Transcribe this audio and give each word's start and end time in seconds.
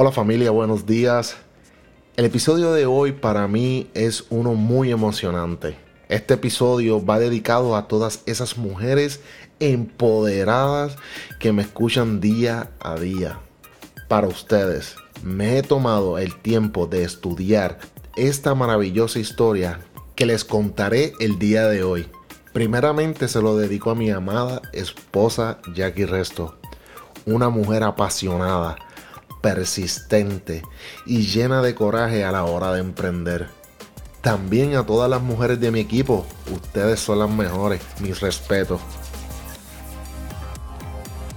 Hola 0.00 0.12
familia, 0.12 0.52
buenos 0.52 0.86
días. 0.86 1.38
El 2.16 2.24
episodio 2.24 2.72
de 2.72 2.86
hoy 2.86 3.10
para 3.10 3.48
mí 3.48 3.90
es 3.94 4.26
uno 4.30 4.54
muy 4.54 4.92
emocionante. 4.92 5.76
Este 6.08 6.34
episodio 6.34 7.04
va 7.04 7.18
dedicado 7.18 7.74
a 7.74 7.88
todas 7.88 8.22
esas 8.24 8.58
mujeres 8.58 9.20
empoderadas 9.58 10.94
que 11.40 11.52
me 11.52 11.62
escuchan 11.62 12.20
día 12.20 12.70
a 12.78 12.94
día. 12.94 13.40
Para 14.06 14.28
ustedes, 14.28 14.94
me 15.24 15.58
he 15.58 15.64
tomado 15.64 16.18
el 16.18 16.36
tiempo 16.36 16.86
de 16.86 17.02
estudiar 17.02 17.80
esta 18.14 18.54
maravillosa 18.54 19.18
historia 19.18 19.80
que 20.14 20.26
les 20.26 20.44
contaré 20.44 21.12
el 21.18 21.40
día 21.40 21.66
de 21.66 21.82
hoy. 21.82 22.06
Primeramente 22.52 23.26
se 23.26 23.42
lo 23.42 23.56
dedico 23.56 23.90
a 23.90 23.96
mi 23.96 24.12
amada 24.12 24.62
esposa 24.72 25.58
Jackie 25.74 26.06
Resto, 26.06 26.56
una 27.26 27.48
mujer 27.48 27.82
apasionada 27.82 28.76
persistente 29.40 30.62
y 31.06 31.22
llena 31.22 31.62
de 31.62 31.74
coraje 31.74 32.24
a 32.24 32.32
la 32.32 32.44
hora 32.44 32.72
de 32.72 32.80
emprender. 32.80 33.48
También 34.20 34.76
a 34.76 34.84
todas 34.84 35.08
las 35.08 35.22
mujeres 35.22 35.60
de 35.60 35.70
mi 35.70 35.80
equipo, 35.80 36.26
ustedes 36.52 37.00
son 37.00 37.20
las 37.20 37.30
mejores, 37.30 37.80
mis 38.00 38.20
respetos. 38.20 38.80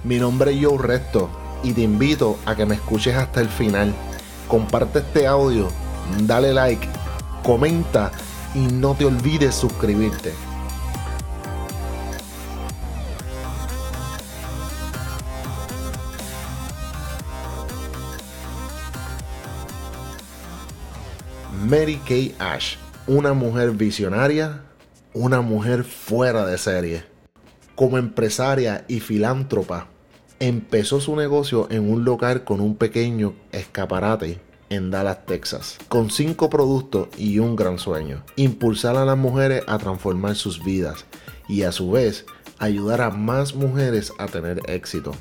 Mi 0.04 0.18
nombre 0.18 0.52
es 0.52 0.64
Joe 0.64 0.78
Resto 0.78 1.30
y 1.62 1.72
te 1.72 1.82
invito 1.82 2.38
a 2.44 2.56
que 2.56 2.66
me 2.66 2.74
escuches 2.74 3.14
hasta 3.14 3.40
el 3.40 3.48
final. 3.48 3.94
Comparte 4.48 4.98
este 4.98 5.26
audio, 5.26 5.68
dale 6.22 6.52
like, 6.52 6.88
comenta 7.44 8.10
y 8.54 8.66
no 8.66 8.94
te 8.94 9.04
olvides 9.04 9.54
suscribirte. 9.54 10.32
Mary 21.72 21.96
Kay 22.06 22.34
Ash, 22.38 22.76
una 23.06 23.32
mujer 23.32 23.70
visionaria, 23.70 24.60
una 25.14 25.40
mujer 25.40 25.84
fuera 25.84 26.44
de 26.44 26.58
serie. 26.58 27.02
Como 27.74 27.96
empresaria 27.96 28.84
y 28.88 29.00
filántropa, 29.00 29.86
empezó 30.38 31.00
su 31.00 31.16
negocio 31.16 31.68
en 31.70 31.90
un 31.90 32.04
local 32.04 32.44
con 32.44 32.60
un 32.60 32.76
pequeño 32.76 33.32
escaparate 33.52 34.38
en 34.68 34.90
Dallas, 34.90 35.24
Texas, 35.24 35.78
con 35.88 36.10
cinco 36.10 36.50
productos 36.50 37.08
y 37.16 37.38
un 37.38 37.56
gran 37.56 37.78
sueño, 37.78 38.22
impulsar 38.36 38.98
a 38.98 39.06
las 39.06 39.16
mujeres 39.16 39.64
a 39.66 39.78
transformar 39.78 40.36
sus 40.36 40.62
vidas 40.62 41.06
y 41.48 41.62
a 41.62 41.72
su 41.72 41.90
vez 41.90 42.26
ayudar 42.58 43.00
a 43.00 43.08
más 43.08 43.54
mujeres 43.54 44.12
a 44.18 44.26
tener 44.26 44.60
éxito. 44.68 45.12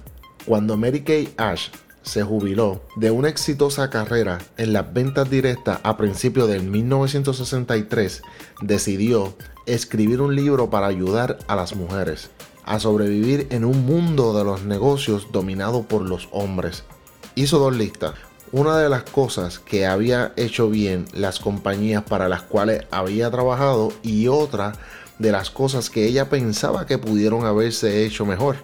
Cuando 0.45 0.75
Mary 0.75 0.99
Kay 1.01 1.33
Ash 1.37 1.69
se 2.03 2.23
jubiló 2.23 2.81
de 2.95 3.11
una 3.11 3.29
exitosa 3.29 3.89
carrera 3.89 4.39
en 4.57 4.73
las 4.73 4.93
ventas 4.93 5.29
directas 5.29 5.79
a 5.83 5.97
principios 5.97 6.47
del 6.47 6.63
1963, 6.63 8.21
decidió 8.61 9.35
escribir 9.65 10.21
un 10.21 10.35
libro 10.35 10.69
para 10.69 10.87
ayudar 10.87 11.37
a 11.47 11.55
las 11.55 11.75
mujeres 11.75 12.29
a 12.65 12.79
sobrevivir 12.79 13.47
en 13.49 13.65
un 13.65 13.85
mundo 13.85 14.37
de 14.37 14.43
los 14.43 14.63
negocios 14.63 15.27
dominado 15.31 15.83
por 15.83 16.03
los 16.03 16.29
hombres. 16.31 16.83
Hizo 17.35 17.59
dos 17.59 17.75
listas. 17.75 18.13
Una 18.51 18.77
de 18.77 18.89
las 18.89 19.03
cosas 19.03 19.59
que 19.59 19.85
había 19.85 20.33
hecho 20.35 20.69
bien 20.69 21.05
las 21.13 21.39
compañías 21.39 22.03
para 22.03 22.27
las 22.27 22.41
cuales 22.43 22.85
había 22.91 23.31
trabajado 23.31 23.93
y 24.03 24.27
otra 24.27 24.73
de 25.19 25.31
las 25.31 25.49
cosas 25.49 25.89
que 25.89 26.05
ella 26.05 26.29
pensaba 26.29 26.85
que 26.85 26.97
pudieron 26.97 27.45
haberse 27.45 28.05
hecho 28.05 28.25
mejor. 28.25 28.57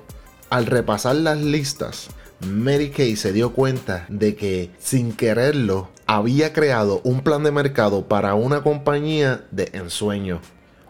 Al 0.50 0.66
repasar 0.66 1.16
las 1.16 1.38
listas, 1.38 2.10
Mary 2.40 2.92
Kay 2.92 3.16
se 3.16 3.34
dio 3.34 3.54
cuenta 3.54 4.06
de 4.10 4.36
que 4.36 4.70
sin 4.78 5.12
quererlo 5.12 5.90
había 6.06 6.54
creado 6.54 7.02
un 7.04 7.22
plan 7.22 7.44
de 7.44 7.52
mercado 7.52 8.08
para 8.08 8.36
una 8.36 8.62
compañía 8.62 9.46
de 9.52 9.70
ensueño. 9.74 10.40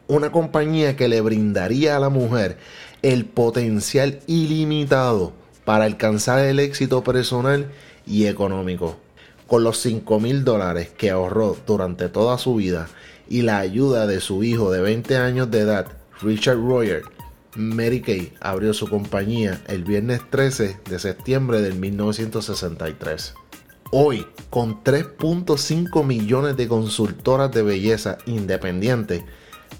Una 0.07 0.31
compañía 0.31 0.95
que 0.95 1.07
le 1.07 1.21
brindaría 1.21 1.95
a 1.95 1.99
la 1.99 2.09
mujer 2.09 2.57
el 3.01 3.25
potencial 3.25 4.19
ilimitado 4.27 5.33
para 5.63 5.85
alcanzar 5.85 6.39
el 6.39 6.59
éxito 6.59 7.03
personal 7.03 7.71
y 8.05 8.25
económico. 8.25 8.97
Con 9.47 9.63
los 9.63 9.79
5 9.79 10.19
mil 10.19 10.43
dólares 10.43 10.89
que 10.97 11.11
ahorró 11.11 11.57
durante 11.65 12.09
toda 12.09 12.37
su 12.37 12.55
vida 12.55 12.89
y 13.29 13.41
la 13.43 13.59
ayuda 13.59 14.05
de 14.05 14.19
su 14.19 14.43
hijo 14.43 14.71
de 14.71 14.81
20 14.81 15.17
años 15.17 15.49
de 15.49 15.59
edad, 15.59 15.87
Richard 16.21 16.57
Royer, 16.57 17.03
Mary 17.57 18.01
Kay 18.01 18.33
abrió 18.39 18.71
su 18.71 18.87
compañía 18.87 19.63
el 19.67 19.83
viernes 19.83 20.21
13 20.29 20.79
de 20.87 20.99
septiembre 20.99 21.59
de 21.59 21.73
1963. 21.73 23.33
Hoy, 23.91 24.27
con 24.51 24.83
3.5 24.83 26.05
millones 26.05 26.55
de 26.55 26.67
consultoras 26.67 27.51
de 27.51 27.63
belleza 27.63 28.19
independientes, 28.27 29.23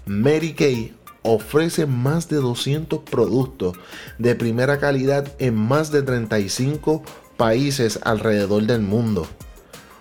Mary 0.06 0.54
Kay 0.54 0.92
ofrece 1.22 1.86
más 1.86 2.28
de 2.28 2.38
200 2.38 3.00
productos 3.08 3.76
de 4.18 4.34
primera 4.34 4.80
calidad 4.80 5.32
en 5.38 5.54
más 5.54 5.92
de 5.92 6.02
35 6.02 7.04
países 7.36 8.00
alrededor 8.02 8.64
del 8.64 8.80
mundo. 8.80 9.28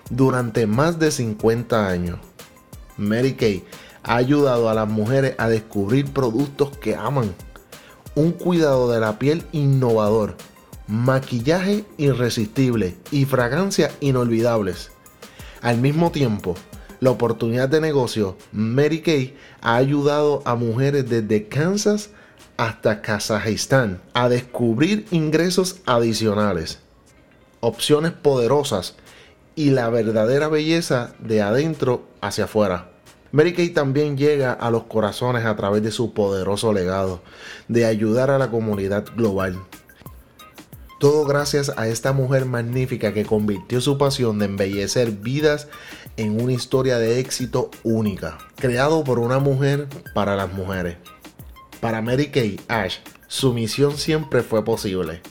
Durante 0.10 0.66
más 0.66 0.98
de 0.98 1.12
50 1.12 1.88
años, 1.88 2.18
Mary 2.98 3.36
Kay 3.36 3.64
ha 4.02 4.16
ayudado 4.16 4.68
a 4.68 4.74
las 4.74 4.88
mujeres 4.88 5.36
a 5.38 5.48
descubrir 5.48 6.12
productos 6.12 6.76
que 6.78 6.96
aman 6.96 7.36
un 8.18 8.32
cuidado 8.32 8.92
de 8.92 9.00
la 9.00 9.20
piel 9.20 9.44
innovador, 9.52 10.36
maquillaje 10.88 11.86
irresistible 11.98 12.98
y 13.12 13.26
fragancias 13.26 13.94
inolvidables. 14.00 14.90
Al 15.62 15.78
mismo 15.78 16.12
tiempo, 16.12 16.56
la 17.00 17.12
oportunidad 17.12 17.70
de 17.70 17.80
negocio 17.80 18.36
Mary 18.52 19.02
Kay 19.04 19.38
ha 19.62 19.76
ayudado 19.76 20.42
a 20.46 20.56
mujeres 20.56 21.08
desde 21.08 21.48
Kansas 21.48 22.10
hasta 22.58 23.04
Kazajistán 23.04 24.02
a 24.16 24.30
descubrir 24.30 25.06
ingresos 25.12 25.82
adicionales, 25.86 26.80
opciones 27.60 28.14
poderosas 28.14 28.96
y 29.56 29.70
la 29.70 29.90
verdadera 29.90 30.48
belleza 30.48 31.14
de 31.20 31.44
adentro 31.44 32.08
hacia 32.22 32.46
afuera. 32.46 32.97
Mary 33.32 33.54
Kay 33.54 33.70
también 33.70 34.18
llega 34.18 34.54
a 34.54 34.72
los 34.72 34.84
corazones 34.84 35.46
a 35.46 35.56
través 35.56 35.84
de 35.84 35.92
su 35.92 36.14
poderoso 36.14 36.72
legado 36.72 37.22
de 37.68 37.86
ayudar 37.86 38.32
a 38.32 38.38
la 38.38 38.50
comunidad 38.50 39.06
global. 39.16 39.60
Todo 41.00 41.26
gracias 41.26 41.72
a 41.78 41.88
esta 41.88 42.14
mujer 42.14 42.46
magnífica 42.46 43.14
que 43.14 43.26
convirtió 43.26 43.82
su 43.82 43.98
pasión 43.98 44.40
de 44.40 44.46
embellecer 44.46 45.12
vidas 45.12 45.68
en 46.16 46.42
una 46.42 46.54
historia 46.54 46.98
de 46.98 47.20
éxito 47.20 47.70
única, 47.84 48.38
creado 48.56 49.04
por 49.04 49.20
una 49.20 49.40
mujer 49.40 49.88
para 50.16 50.36
las 50.36 50.52
mujeres. 50.54 50.96
Para 51.82 52.02
Mary 52.02 52.28
Kay 52.32 52.60
Ash, 52.70 53.00
su 53.28 53.54
misión 53.54 53.98
siempre 53.98 54.42
fue 54.42 54.64
posible. 54.64 55.22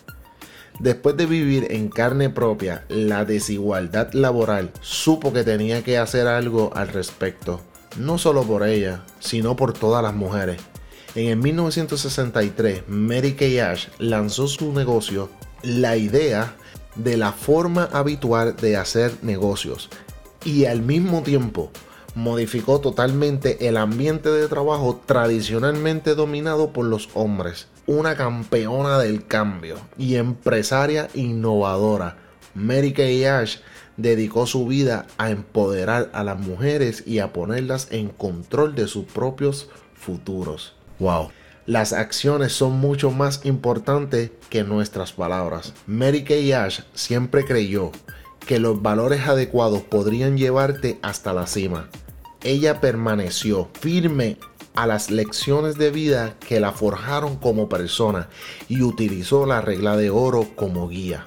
Después 0.78 1.16
de 1.16 1.24
vivir 1.24 1.66
en 1.70 1.88
carne 1.88 2.28
propia 2.28 2.84
la 2.88 3.24
desigualdad 3.24 4.12
laboral, 4.12 4.70
supo 4.82 5.32
que 5.32 5.42
tenía 5.42 5.82
que 5.82 5.96
hacer 5.96 6.28
algo 6.28 6.70
al 6.76 6.88
respecto 6.88 7.62
no 7.98 8.18
solo 8.18 8.42
por 8.42 8.66
ella, 8.66 9.02
sino 9.20 9.56
por 9.56 9.72
todas 9.72 10.02
las 10.02 10.14
mujeres. 10.14 10.60
En 11.14 11.28
el 11.28 11.36
1963, 11.36 12.88
Mary 12.88 13.34
Kay 13.34 13.58
Ash 13.58 13.86
lanzó 13.98 14.48
su 14.48 14.72
negocio 14.72 15.30
La 15.62 15.96
idea 15.96 16.54
de 16.94 17.16
la 17.16 17.32
forma 17.32 17.88
habitual 17.92 18.56
de 18.56 18.76
hacer 18.76 19.12
negocios 19.22 19.88
y 20.44 20.66
al 20.66 20.82
mismo 20.82 21.22
tiempo 21.22 21.70
modificó 22.14 22.80
totalmente 22.80 23.68
el 23.68 23.76
ambiente 23.76 24.30
de 24.30 24.48
trabajo 24.48 25.02
tradicionalmente 25.04 26.14
dominado 26.14 26.72
por 26.72 26.86
los 26.86 27.10
hombres. 27.14 27.68
Una 27.86 28.16
campeona 28.16 28.98
del 28.98 29.26
cambio 29.26 29.76
y 29.98 30.16
empresaria 30.16 31.08
innovadora, 31.14 32.16
Mary 32.54 32.92
Kay 32.92 33.24
Ash 33.24 33.56
dedicó 33.96 34.46
su 34.46 34.66
vida 34.66 35.06
a 35.18 35.30
empoderar 35.30 36.10
a 36.12 36.22
las 36.24 36.38
mujeres 36.38 37.02
y 37.06 37.18
a 37.18 37.32
ponerlas 37.32 37.88
en 37.90 38.08
control 38.08 38.74
de 38.74 38.88
sus 38.88 39.04
propios 39.04 39.68
futuros. 39.94 40.74
Wow. 40.98 41.30
Las 41.66 41.92
acciones 41.92 42.52
son 42.52 42.78
mucho 42.78 43.10
más 43.10 43.44
importantes 43.44 44.30
que 44.50 44.62
nuestras 44.62 45.12
palabras. 45.12 45.72
Mary 45.86 46.22
Kay 46.22 46.52
Ash 46.52 46.80
siempre 46.94 47.44
creyó 47.44 47.90
que 48.46 48.60
los 48.60 48.80
valores 48.80 49.26
adecuados 49.26 49.82
podrían 49.82 50.38
llevarte 50.38 50.98
hasta 51.02 51.32
la 51.32 51.46
cima. 51.48 51.88
Ella 52.44 52.80
permaneció 52.80 53.68
firme 53.80 54.38
a 54.76 54.86
las 54.86 55.10
lecciones 55.10 55.76
de 55.76 55.90
vida 55.90 56.36
que 56.38 56.60
la 56.60 56.70
forjaron 56.70 57.36
como 57.36 57.68
persona 57.68 58.28
y 58.68 58.82
utilizó 58.82 59.46
la 59.46 59.60
regla 59.60 59.96
de 59.96 60.10
oro 60.10 60.46
como 60.54 60.88
guía 60.88 61.24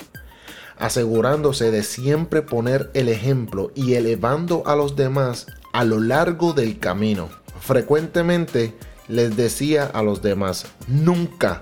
asegurándose 0.79 1.71
de 1.71 1.83
siempre 1.83 2.41
poner 2.41 2.89
el 2.93 3.09
ejemplo 3.09 3.71
y 3.75 3.93
elevando 3.93 4.63
a 4.65 4.75
los 4.75 4.95
demás 4.95 5.47
a 5.73 5.83
lo 5.83 5.99
largo 5.99 6.53
del 6.53 6.79
camino. 6.79 7.29
Frecuentemente 7.59 8.73
les 9.07 9.35
decía 9.35 9.85
a 9.85 10.01
los 10.01 10.21
demás, 10.21 10.65
nunca, 10.87 11.61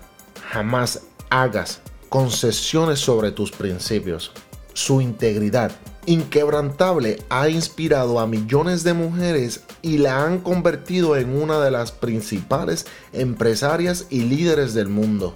jamás 0.50 1.02
hagas 1.30 1.82
concesiones 2.10 3.00
sobre 3.00 3.32
tus 3.32 3.52
principios. 3.52 4.32
su 4.74 5.02
integridad 5.02 5.72
inquebrantable 6.08 7.18
ha 7.30 7.50
inspirado 7.50 8.20
a 8.20 8.28
millones 8.28 8.84
de 8.84 8.94
mujeres 8.94 9.64
y 9.82 9.98
la 9.98 10.24
han 10.24 10.40
convertido 10.40 11.18
en 11.18 11.36
una 11.36 11.60
de 11.60 11.70
las 11.70 11.92
principales 11.92 12.86
empresarias 13.12 14.08
y 14.10 14.22
líderes 14.22 14.74
del 14.74 14.88
mundo. 14.88 15.36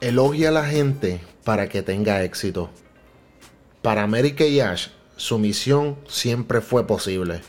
Elogia 0.00 0.50
a 0.50 0.52
la 0.52 0.64
gente 0.66 1.22
para 1.44 1.68
que 1.68 1.82
tenga 1.82 2.22
éxito. 2.24 2.70
Para 3.86 4.08
Mary 4.08 4.32
Kay 4.32 4.58
Ash, 4.58 4.88
su 5.16 5.38
misión 5.38 5.96
siempre 6.08 6.60
fue 6.60 6.88
posible. 6.88 7.42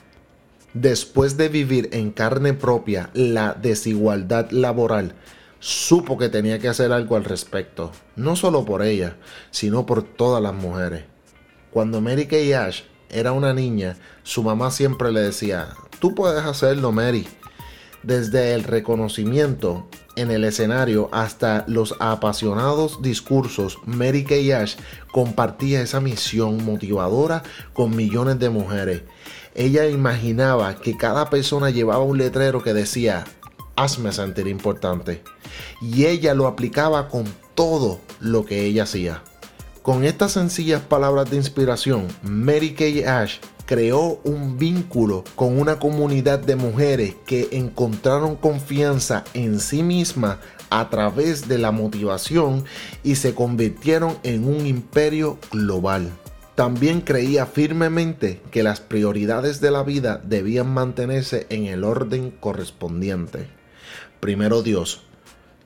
Después 0.76 1.36
de 1.36 1.50
vivir 1.50 1.90
en 1.94 2.12
carne 2.12 2.54
propia 2.54 3.10
la 3.16 3.56
desigualdad 3.56 4.52
laboral, 4.52 5.16
supo 5.58 6.20
que 6.20 6.30
tenía 6.30 6.60
que 6.60 6.68
hacer 6.68 6.92
algo 6.92 7.16
al 7.16 7.24
respecto, 7.24 7.92
no 8.16 8.36
solo 8.36 8.66
por 8.66 8.84
ella, 8.84 9.18
sino 9.50 9.88
por 9.88 10.04
todas 10.04 10.44
las 10.44 10.54
mujeres. 10.54 11.06
Cuando 11.72 12.02
Mary 12.02 12.28
Kay 12.28 12.54
Ash 12.54 12.82
era 13.10 13.32
una 13.32 13.56
niña, 13.56 13.98
su 14.22 14.44
mamá 14.44 14.70
siempre 14.70 15.12
le 15.12 15.22
decía, 15.22 15.70
tú 16.00 16.14
puedes 16.14 16.44
hacerlo, 16.44 16.92
Mary. 16.92 17.28
Desde 18.04 18.54
el 18.54 18.64
reconocimiento 18.64 19.88
en 20.16 20.32
el 20.32 20.44
escenario 20.44 21.10
hasta 21.12 21.66
los 21.68 21.96
apasionados 22.00 23.02
discursos, 23.02 23.80
Mary 23.86 24.24
Kay 24.24 24.52
Ash 24.52 24.76
compartía 25.12 25.82
esa 25.82 26.00
misión 26.00 26.64
motivadora 26.64 27.44
con 27.74 27.96
millones 27.96 28.40
de 28.40 28.50
mujeres. 28.50 29.02
Ella 29.56 29.88
imaginaba 29.88 30.76
que 30.76 30.96
cada 30.96 31.30
persona 31.30 31.70
llevaba 31.70 32.04
un 32.04 32.18
letrero 32.18 32.62
que 32.62 32.74
decía, 32.74 33.26
hazme 33.76 34.12
sentir 34.12 34.48
importante. 34.48 35.24
Y 35.82 36.06
ella 36.06 36.34
lo 36.34 36.48
aplicaba 36.48 37.08
con 37.08 37.26
todo 37.56 38.00
lo 38.20 38.46
que 38.46 38.66
ella 38.66 38.84
hacía. 38.84 39.24
Con 39.82 40.04
estas 40.04 40.34
sencillas 40.34 40.82
palabras 40.82 41.30
de 41.30 41.38
inspiración, 41.38 42.08
Mary 42.22 42.74
Kay 42.74 43.04
Ash 43.04 43.38
creó 43.68 44.22
un 44.24 44.58
vínculo 44.58 45.26
con 45.36 45.60
una 45.60 45.78
comunidad 45.78 46.40
de 46.40 46.56
mujeres 46.56 47.16
que 47.26 47.50
encontraron 47.52 48.38
confianza 48.38 49.26
en 49.34 49.60
sí 49.60 49.84
misma 49.84 50.40
a 50.70 50.90
través 50.90 51.50
de 51.50 51.58
la 51.58 51.72
motivación 51.72 52.64
y 53.04 53.16
se 53.16 53.36
convirtieron 53.36 54.18
en 54.24 54.48
un 54.48 54.66
imperio 54.66 55.38
global. 55.52 56.10
También 56.56 57.02
creía 57.02 57.46
firmemente 57.46 58.42
que 58.52 58.64
las 58.64 58.80
prioridades 58.80 59.60
de 59.60 59.70
la 59.70 59.84
vida 59.84 60.20
debían 60.24 60.74
mantenerse 60.74 61.46
en 61.50 61.66
el 61.66 61.84
orden 61.84 62.32
correspondiente. 62.32 63.48
Primero 64.22 64.64
Dios, 64.64 65.04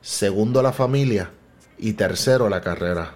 segundo 0.02 0.64
la 0.64 0.74
familia 0.74 1.30
y 1.78 1.94
tercero 1.94 2.50
la 2.50 2.62
carrera. 2.62 3.14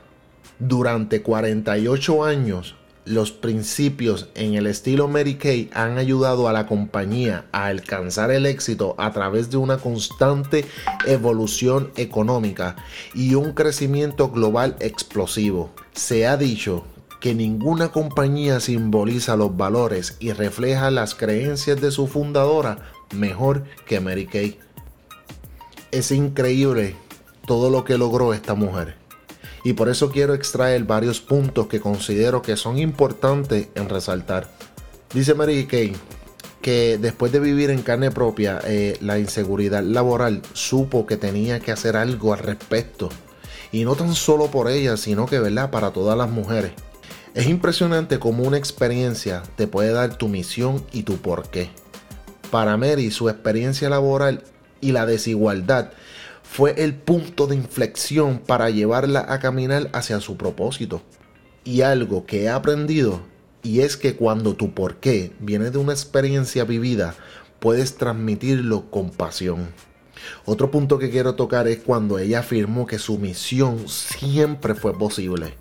Durante 0.60 1.24
48 1.24 2.24
años, 2.24 2.76
los 3.06 3.32
principios 3.32 4.30
en 4.34 4.56
el 4.56 4.66
estilo 4.66 5.08
Mary 5.08 5.36
Kay 5.36 5.70
han 5.74 5.98
ayudado 6.00 6.48
a 6.48 6.54
la 6.54 6.66
compañía 6.66 7.46
a 7.52 7.68
alcanzar 7.68 8.32
el 8.32 8.48
éxito 8.48 8.96
a 8.98 9.12
través 9.12 9.52
de 9.52 9.58
una 9.58 9.78
constante 9.78 10.66
evolución 11.06 11.92
económica 11.96 12.76
y 13.14 13.36
un 13.36 13.54
crecimiento 13.54 14.30
global 14.30 14.76
explosivo. 14.80 15.70
Se 15.94 16.26
ha 16.26 16.36
dicho 16.36 16.84
que 17.22 17.36
ninguna 17.36 17.90
compañía 17.90 18.60
simboliza 18.60 19.36
los 19.36 19.56
valores 19.56 20.18
y 20.20 20.34
refleja 20.34 20.90
las 20.90 21.14
creencias 21.16 21.80
de 21.80 21.92
su 21.92 22.08
fundadora 22.08 22.80
mejor 23.16 23.64
que 23.88 24.00
Mary 24.00 24.26
Kay. 24.26 24.60
Es 25.92 26.12
increíble 26.12 26.96
todo 27.46 27.70
lo 27.70 27.84
que 27.86 27.98
logró 27.98 28.34
esta 28.34 28.56
mujer 28.56 29.05
y 29.66 29.74
por 29.74 29.90
eso 29.90 30.12
quiero 30.12 30.36
extraer 30.36 30.84
varios 30.84 31.20
puntos 31.20 31.66
que 31.66 31.80
considero 31.80 32.44
que 32.44 32.56
son 32.56 32.78
importantes 32.78 33.70
en 33.74 33.90
resaltar. 33.90 34.48
Dice 35.12 35.34
Mary 35.34 35.66
Kay 35.66 35.94
que 36.62 37.00
después 37.00 37.32
de 37.32 37.40
vivir 37.40 37.72
en 37.72 37.82
carne 37.82 38.12
propia 38.12 38.60
eh, 38.64 38.96
la 39.02 39.18
inseguridad 39.18 39.82
laboral, 39.82 40.44
supo 40.54 41.08
que 41.08 41.18
tenía 41.18 41.60
que 41.60 41.72
hacer 41.72 41.98
algo 41.98 42.34
al 42.34 42.40
respecto. 42.40 43.10
Y 43.72 43.86
no 43.86 43.96
tan 43.96 44.14
solo 44.14 44.52
por 44.52 44.70
ella, 44.70 44.98
sino 44.98 45.26
que 45.26 45.40
¿verdad? 45.40 45.72
para 45.72 45.92
todas 45.92 46.16
las 46.16 46.30
mujeres. 46.30 46.72
Es 47.34 47.48
impresionante 47.48 48.20
cómo 48.20 48.44
una 48.44 48.58
experiencia 48.58 49.42
te 49.56 49.66
puede 49.66 49.92
dar 49.92 50.16
tu 50.16 50.28
misión 50.28 50.86
y 50.92 51.04
tu 51.04 51.18
porqué. 51.18 51.72
Para 52.52 52.78
Mary, 52.78 53.10
su 53.10 53.30
experiencia 53.30 53.90
laboral 53.90 54.44
y 54.80 54.92
la 54.92 55.08
desigualdad 55.08 55.90
fue 56.50 56.84
el 56.84 56.96
punto 56.96 57.48
de 57.48 57.56
inflexión 57.56 58.40
para 58.40 58.70
llevarla 58.70 59.26
a 59.28 59.40
caminar 59.40 59.90
hacia 59.94 60.22
su 60.22 60.38
propósito. 60.38 61.02
Y 61.66 61.82
algo 61.82 62.26
que 62.26 62.44
he 62.44 62.50
aprendido, 62.50 63.22
y 63.62 63.82
es 63.82 63.98
que 63.98 64.16
cuando 64.16 64.56
tu 64.56 64.74
porqué 64.74 65.34
viene 65.40 65.72
de 65.72 65.80
una 65.80 65.92
experiencia 65.92 66.64
vivida, 66.64 67.16
puedes 67.60 67.98
transmitirlo 67.98 68.90
con 68.90 69.10
pasión. 69.10 69.68
Otro 70.46 70.72
punto 70.72 70.98
que 70.98 71.10
quiero 71.10 71.36
tocar 71.36 71.68
es 71.68 71.80
cuando 71.80 72.20
ella 72.20 72.40
afirmó 72.40 72.86
que 72.86 73.00
su 73.00 73.18
misión 73.18 73.90
siempre 73.90 74.76
fue 74.76 74.98
posible. 74.98 75.56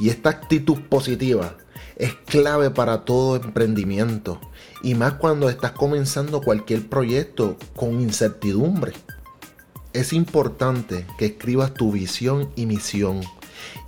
Y 0.00 0.10
esta 0.10 0.30
actitud 0.30 0.80
positiva 0.88 1.56
es 1.96 2.14
clave 2.26 2.70
para 2.70 3.04
todo 3.04 3.36
emprendimiento, 3.36 4.40
y 4.82 4.94
más 4.94 5.14
cuando 5.14 5.48
estás 5.48 5.72
comenzando 5.72 6.42
cualquier 6.42 6.88
proyecto 6.88 7.56
con 7.74 8.00
incertidumbre. 8.00 8.92
Es 9.92 10.12
importante 10.12 11.04
que 11.18 11.26
escribas 11.26 11.74
tu 11.74 11.90
visión 11.90 12.48
y 12.54 12.66
misión 12.66 13.22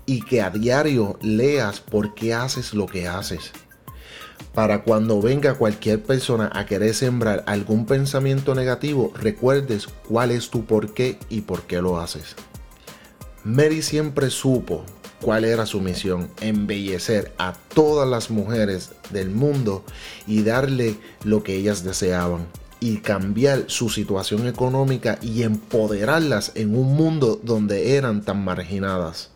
y 0.04 0.22
que 0.22 0.42
a 0.42 0.50
diario 0.50 1.16
leas 1.22 1.80
por 1.80 2.14
qué 2.14 2.34
haces 2.34 2.74
lo 2.74 2.86
que 2.86 3.06
haces. 3.06 3.52
Para 4.52 4.82
cuando 4.82 5.22
venga 5.22 5.54
cualquier 5.54 6.02
persona 6.02 6.50
a 6.52 6.66
querer 6.66 6.94
sembrar 6.94 7.44
algún 7.46 7.86
pensamiento 7.86 8.56
negativo, 8.56 9.12
recuerdes 9.14 9.86
cuál 9.86 10.32
es 10.32 10.50
tu 10.50 10.64
porqué 10.64 11.20
y 11.28 11.42
por 11.42 11.62
qué 11.62 11.80
lo 11.80 12.00
haces. 12.00 12.34
Mary 13.44 13.80
siempre 13.80 14.28
supo 14.30 14.84
cuál 15.20 15.44
era 15.44 15.66
su 15.66 15.80
misión, 15.80 16.28
embellecer 16.40 17.32
a 17.38 17.52
todas 17.74 18.08
las 18.08 18.28
mujeres 18.28 18.90
del 19.10 19.30
mundo 19.30 19.84
y 20.26 20.42
darle 20.42 20.96
lo 21.22 21.44
que 21.44 21.54
ellas 21.54 21.84
deseaban 21.84 22.48
y 22.82 22.96
cambiar 22.96 23.66
su 23.68 23.90
situación 23.90 24.48
económica 24.48 25.16
y 25.22 25.44
empoderarlas 25.44 26.50
en 26.56 26.76
un 26.76 26.96
mundo 26.96 27.40
donde 27.40 27.96
eran 27.96 28.22
tan 28.22 28.44
marginadas. 28.44 29.30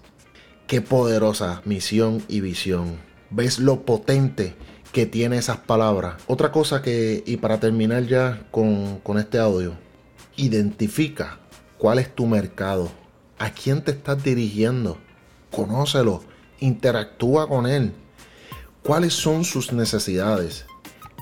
Qué 0.66 0.80
poderosa 0.80 1.62
misión 1.64 2.24
y 2.26 2.40
visión. 2.40 2.98
¿Ves 3.30 3.60
lo 3.60 3.82
potente 3.82 4.56
que 4.90 5.06
tiene 5.06 5.38
esas 5.38 5.58
palabras? 5.58 6.20
Otra 6.26 6.50
cosa 6.50 6.82
que, 6.82 7.22
y 7.24 7.36
para 7.36 7.60
terminar 7.60 8.08
ya 8.08 8.48
con, 8.50 8.98
con 8.98 9.16
este 9.16 9.38
audio, 9.38 9.74
identifica 10.34 11.38
cuál 11.78 12.00
es 12.00 12.12
tu 12.12 12.26
mercado, 12.26 12.90
a 13.38 13.50
quién 13.50 13.80
te 13.84 13.92
estás 13.92 14.24
dirigiendo, 14.24 14.98
conócelo, 15.52 16.24
interactúa 16.58 17.48
con 17.48 17.68
él, 17.68 17.92
cuáles 18.82 19.14
son 19.14 19.44
sus 19.44 19.72
necesidades. 19.72 20.66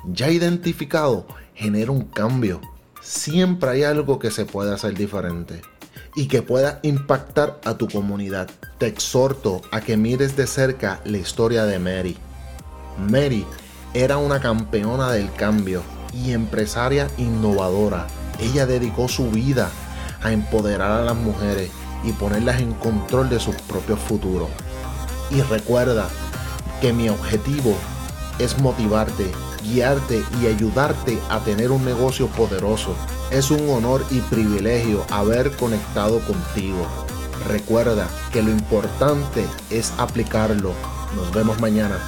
Ya 0.07 0.31
identificado, 0.31 1.27
genera 1.55 1.93
un 1.93 2.03
cambio. 2.03 2.61
Siempre 3.01 3.71
hay 3.71 3.83
algo 3.85 4.19
que 4.19 4.31
se 4.31 4.45
puede 4.45 4.75
hacer 4.75 4.95
diferente 4.95 5.63
y 6.17 6.27
que 6.27 6.43
pueda 6.43 6.81
impactar 6.83 7.61
a 7.65 7.75
tu 7.77 7.89
comunidad. 7.89 8.49
Te 8.79 8.87
exhorto 8.87 9.63
a 9.71 9.81
que 9.81 9.97
mires 9.97 10.37
de 10.37 10.47
cerca 10.47 11.01
la 11.05 11.19
historia 11.19 11.65
de 11.65 11.79
Mary. 11.79 12.17
Mary 13.11 13.45
era 13.93 14.17
una 14.17 14.41
campeona 14.41 15.13
del 15.13 15.33
cambio 15.33 15.83
y 16.13 16.33
empresaria 16.33 17.09
innovadora. 17.19 18.07
Ella 18.41 18.67
dedicó 18.67 19.09
su 19.09 19.31
vida 19.31 19.71
a 20.23 20.33
empoderar 20.33 20.91
a 20.91 21.05
las 21.05 21.17
mujeres 21.17 21.71
y 22.05 22.13
ponerlas 22.13 22.61
en 22.61 22.73
control 22.75 23.29
de 23.29 23.41
sus 23.41 23.55
propios 23.63 23.99
futuros. 23.99 24.49
Y 25.31 25.41
recuerda 25.43 26.09
que 26.81 26.93
mi 26.93 27.09
objetivo 27.09 27.77
es 28.39 28.59
motivarte 28.59 29.33
guiarte 29.65 30.23
y 30.41 30.47
ayudarte 30.47 31.19
a 31.31 31.41
tener 31.41 31.71
un 31.71 31.85
negocio 31.85 32.29
poderoso. 32.29 32.95
Es 33.31 33.51
un 33.51 33.69
honor 33.71 34.05
y 34.11 34.21
privilegio 34.21 35.05
haber 35.11 35.51
conectado 35.57 36.21
contigo. 36.21 36.87
Recuerda 37.49 38.09
que 38.33 38.43
lo 38.43 38.51
importante 38.51 39.45
es 39.71 39.93
aplicarlo. 39.99 40.73
Nos 41.17 41.33
vemos 41.33 41.61
mañana. 41.61 41.99